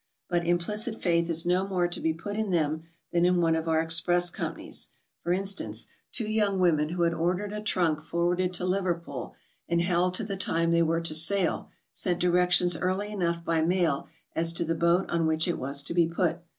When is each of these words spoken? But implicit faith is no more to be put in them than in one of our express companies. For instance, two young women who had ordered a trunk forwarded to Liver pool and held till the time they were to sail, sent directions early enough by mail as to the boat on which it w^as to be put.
But 0.29 0.47
implicit 0.47 0.99
faith 0.99 1.29
is 1.29 1.45
no 1.45 1.67
more 1.67 1.87
to 1.87 2.01
be 2.01 2.11
put 2.11 2.35
in 2.35 2.49
them 2.49 2.85
than 3.13 3.23
in 3.23 3.39
one 3.39 3.55
of 3.55 3.67
our 3.67 3.79
express 3.79 4.31
companies. 4.31 4.93
For 5.21 5.31
instance, 5.31 5.89
two 6.11 6.27
young 6.27 6.57
women 6.57 6.89
who 6.89 7.03
had 7.03 7.13
ordered 7.13 7.53
a 7.53 7.61
trunk 7.61 8.01
forwarded 8.01 8.51
to 8.55 8.65
Liver 8.65 8.95
pool 8.95 9.35
and 9.69 9.79
held 9.79 10.15
till 10.15 10.25
the 10.25 10.37
time 10.37 10.71
they 10.71 10.81
were 10.81 11.01
to 11.01 11.13
sail, 11.13 11.69
sent 11.93 12.19
directions 12.19 12.75
early 12.75 13.11
enough 13.11 13.45
by 13.45 13.61
mail 13.61 14.07
as 14.35 14.53
to 14.53 14.65
the 14.65 14.73
boat 14.73 15.07
on 15.07 15.27
which 15.27 15.47
it 15.47 15.57
w^as 15.59 15.85
to 15.85 15.93
be 15.93 16.07
put. 16.07 16.39